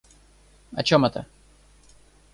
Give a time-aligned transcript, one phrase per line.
[0.73, 1.27] О чем это?